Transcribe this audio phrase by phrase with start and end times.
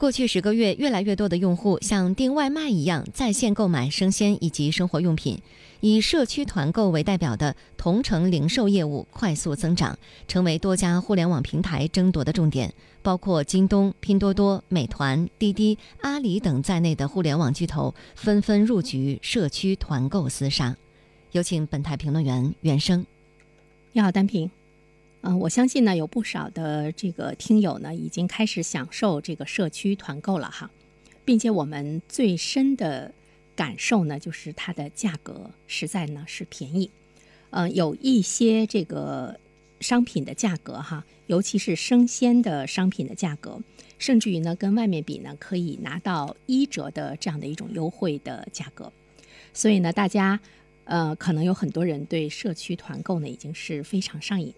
[0.00, 5.38] 过去十个月，越来越多的用户像订外卖一样在线购买生鲜以及生活用品。
[5.80, 12.72] 以社区团购为代表的同城零售业务快速增长，成为多家互联网平台争夺的重点。
[13.02, 20.74] 包括京东、拼多多、美团、滴滴、阿里等在内的互联网巨头纷纷入局社区团购厮杀。
[21.32, 23.04] 有请本台评论员袁生。
[23.92, 24.50] 你好，单平。
[25.22, 30.70] 嗯，我相信呢，有不少的这个听友呢，已经开始享受这个社区团购了哈，
[31.24, 33.12] 并且我们最深的。
[33.56, 36.90] 感受呢，就是它的价格实在呢是便宜，
[37.50, 39.38] 呃，有一些这个
[39.80, 43.60] 商品的价格哈，尤其是生鲜的商品的价格，
[43.98, 48.90] 甚至于呢跟外面比呢，可以拿到一折的这样的一种优惠的价格。
[49.52, 50.40] 所以呢，大家
[50.84, 54.54] 呃可能有很多人对社区团购呢已经是非常上瘾。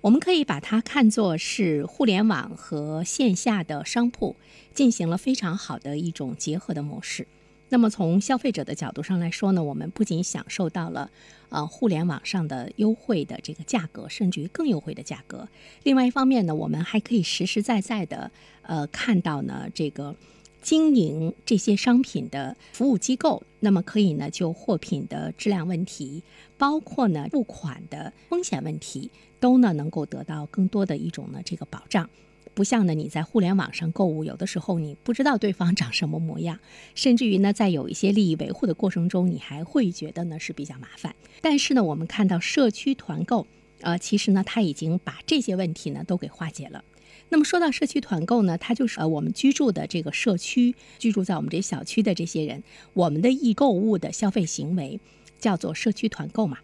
[0.00, 4.36] 我们可以把它看作是互联网和线下的商铺
[4.72, 7.26] 进行了非常好的一种结合的模式。
[7.70, 11.10] 那么从消费者的角度上来说呢，我们不仅享受到了，
[11.50, 15.46] 呃，互联网上的优惠的这个价格，甚至于更优惠的价格。
[15.82, 18.30] 另外一方面呢，我们还可以实实在在的，
[18.62, 20.16] 呃，看到呢这个
[20.60, 26.22] 经营这些商品的服务机构，那么可以呢就货品的质量问题，
[26.56, 32.08] 包括呢付款的风险问题，都呢能够得到更多的一种呢这个保障。
[32.54, 36.58] 不像呢，你在互联网上购物，有的时候你不知道对方长什么模样，
[36.96, 41.14] 甚至于呢，在有一些利益维护的过程中，你还会觉得呢是比较麻烦。
[41.40, 43.46] 但是呢，我们看到社区团购，
[43.80, 46.84] 呃，其实呢，它已经把这些问题呢都给化解了。
[47.30, 52.62] 那么说到社区团购呢，它就是呃我们居住的这个社区，居住在我们这小区的这些人，
[52.94, 54.98] 我们的易购物的消费行为
[55.38, 56.58] 叫做社区团购嘛。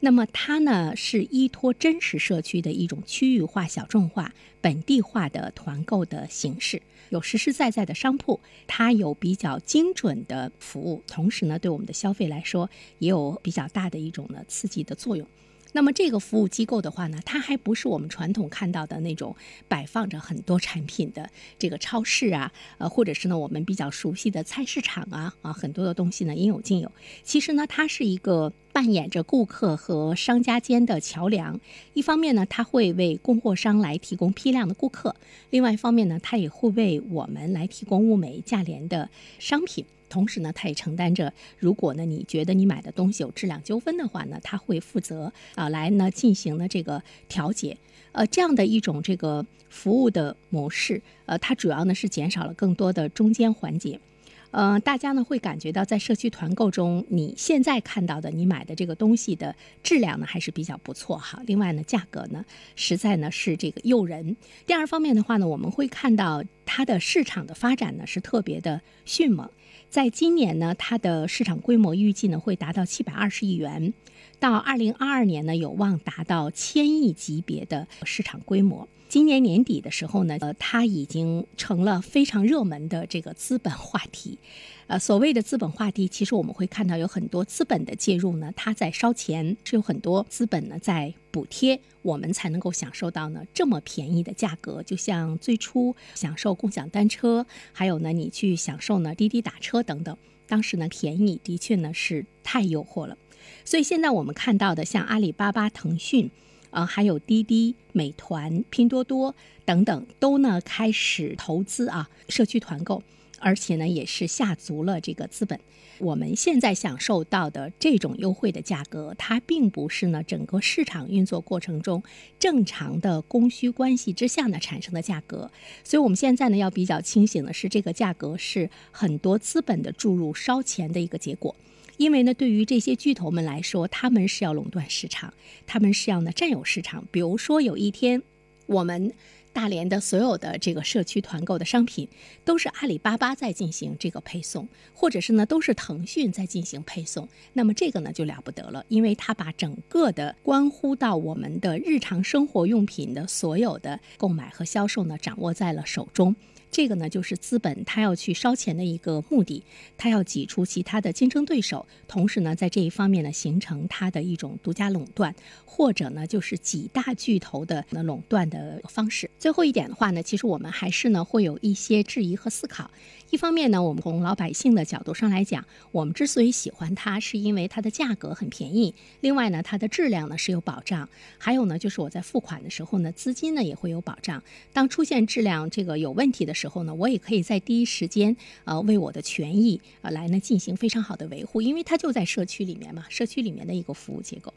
[0.00, 15.26] 那么它呢是依托真实社区的一种区域化、小众化、本地化的团购的形式，有实实在在的商铺，它有比较精准的服务，同时呢，对我们的消费来说也有比较大的一种呢刺激的作用。
[15.72, 19.36] 那么这个服务机构的话呢，它还不是我们传统看到的那种
[19.68, 26.90] 摆放着很多产品的这个超市啊，呃，或者是呢我们比较熟悉的菜市场啊，啊，很多的东西呢应有尽有。
[27.22, 31.60] 其实呢，它是一个扮演着顾客和商家间的桥梁。
[31.92, 35.14] 一方面呢，它会为供货商来提供批量的顾客；
[35.50, 39.84] 另外一方面呢，它也会为我们来提供物美价廉的商品。
[40.08, 47.76] 同时呢，他也承担着，如果呢你觉得你买的东西有质量纠纷的话呢，他会负责啊来呢进行呢这个调解，
[48.12, 54.00] 呃这样的一种这个服务的模式，呃它主要呢是减少了更多的中间环节。
[54.50, 61.40] 呃，大家呢会感觉到，在社区团购中，你现在看到的你买的这个东西的质量呢还是比较不错哈。
[61.46, 62.44] 另外呢，价格呢
[62.74, 64.36] 实在呢是这个诱人。
[64.66, 69.48] 第二方面的话呢，我们会看到它的市场的发展呢是特别的迅猛。
[69.88, 73.94] 在今年呢，它的市场规模预计呢会达到七百二十亿元，
[74.40, 78.88] 到二零二二年呢有望达到千亿级别的市场规模。
[79.10, 84.38] 今年年底的时候呢，呃，它已经成了非常热门的这个资本话题。
[84.86, 94.80] 呃，所谓的资本话题，其实我们会看到有很多资本的介入呢，它在烧钱，是有很多资本呢在补贴，我们才能够享受到呢这么便宜的价格。
[94.80, 100.16] 就像最初享受共享单车，还有呢你去享受呢滴滴打车等等，
[100.46, 103.18] 当时呢便宜的确呢是太诱惑了。
[103.64, 106.30] 所以现在我们看到的像阿里巴巴、腾讯。
[106.70, 113.02] 啊，还有滴滴、美团、拼多多等等，都呢开始投资啊，社区团购，
[113.40, 115.58] 而且呢也是下足了这个资本。
[115.98, 122.02] 我们现在享受到的这种优惠的价格，它并不是呢整个市场运作过程中
[122.38, 125.50] 正常的供需关系之下呢产生的价格。
[125.84, 131.54] 所以，我们现在呢要比较清醒的是，这个价格是很多资本的注入烧钱的一个结果。
[131.98, 135.34] 因为呢，对于这些巨头们来说，他们是要垄断市场，
[135.66, 137.06] 他们是要呢占有市场。
[137.10, 138.22] 比如说，有一天，
[138.64, 139.12] 我们
[139.52, 142.08] 大连的所有的这个社区团购的商品，
[142.44, 156.34] 都是阿里巴巴在进行这个配送，或者是呢都是腾讯在进行配送，那么这个呢就了不得了，因为它把整个的关乎到我们的日常生活用品的所有的购买和销售呢，掌握在了手中。
[156.70, 159.64] 这个呢，就是资本它要去烧钱的一个目的，
[159.96, 165.34] 它要挤出其他的竞争对手，同时呢，在这一方面呢，形成它的一种独家垄断，
[165.64, 169.28] 或者呢，就是几大巨头的那垄断的方式。
[169.38, 172.90] 最后一点的话呢，其实我们还是呢会有一些质疑和思考，
[173.30, 184.40] 一方面呢，我们从老百姓的角度上来讲，我们之所以喜欢它，是因为它的价格很便宜，另外呢，它的质量呢是有保障，还有呢，就是我在付款的时候呢，资金呢也会有保障。
[184.72, 194.52] 当出现质量这个有问题的时候呢，我也可以在第一时间呃为我的权益呃来呢进行非常好的维护，因为它就在社区里面嘛，社区里面的一个服务结构。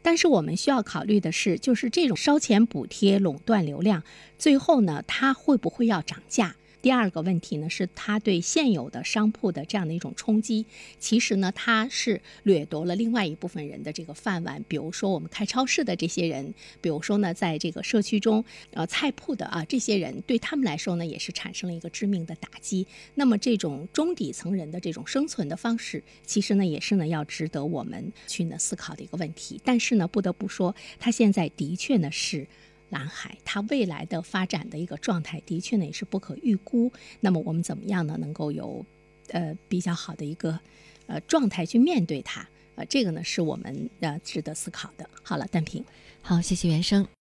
[0.00, 4.04] 但是我们需要考虑的是，就是这种烧钱补贴垄断流量，
[4.38, 6.54] 最后呢，它会不会要涨价？
[6.82, 10.64] 第二个问题呢，是它对现有的商铺的这样的一种冲击。
[10.98, 14.64] 其实呢，它是掠夺了另外一部分人的这个饭碗。
[14.66, 22.86] 比如说，我们开超市的这些人，比如说呢，在这个社区中，呃，菜铺的啊，这些人对他们来说呢，也是产生了一个致命的打击。
[23.14, 29.60] 那么，这种中底层人的这种生存的方式，其实呢，也是呢，要值得我们去呢思考的一个问题。
[29.62, 32.46] 但是呢，不得不说，它现在的确呢是。
[32.90, 36.92] 蓝海它未来的发展的一个状态，的确呢也是不可预估。
[37.20, 38.84] 那么我们怎么样呢，能够有
[39.30, 40.60] 呃比较好的一个
[41.06, 42.46] 呃状态去面对它？
[42.76, 45.08] 呃，这个呢是我们呃值得思考的。
[45.22, 45.84] 好了，单平，
[46.22, 47.10] 好，谢谢袁生。